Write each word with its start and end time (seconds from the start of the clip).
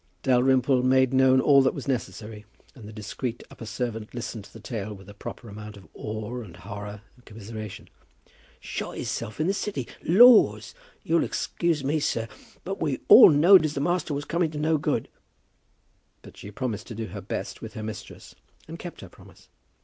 Dalrymple 0.23 0.81
made 0.81 1.13
known 1.13 1.39
all 1.39 1.61
that 1.61 1.75
was 1.75 1.87
necessary, 1.87 2.43
and 2.73 2.87
the 2.87 2.91
discreet 2.91 3.43
upper 3.51 3.67
servant 3.67 4.15
listened 4.15 4.45
to 4.45 4.51
the 4.51 4.59
tale 4.59 4.95
with 4.95 5.07
a 5.07 5.13
proper 5.13 5.47
amount 5.47 5.77
of 5.77 5.87
awe 5.93 6.41
and 6.41 6.57
horror 6.57 7.03
and 7.13 7.23
commiseration. 7.25 7.87
"Shot 8.59 8.97
hisself 8.97 9.39
in 9.39 9.45
the 9.45 9.53
City; 9.53 9.87
laws! 10.01 10.73
You'll 11.03 11.23
excuse 11.23 11.83
me, 11.83 11.99
sir, 11.99 12.27
but 12.63 12.81
we 12.81 13.01
all 13.09 13.29
know'd 13.29 13.63
as 13.63 13.77
master 13.79 14.15
was 14.15 14.25
coming 14.25 14.49
to 14.49 14.57
no 14.57 14.79
good." 14.79 15.07
But 16.23 16.35
she 16.35 16.49
promised 16.49 16.87
to 16.87 16.95
do 16.95 17.05
her 17.13 17.21
best 17.21 17.61
with 17.61 17.75
her 17.75 17.83
mistress, 17.83 18.33
and 18.67 18.79
kept 18.79 19.01
her 19.01 19.09
promise. 19.09 19.49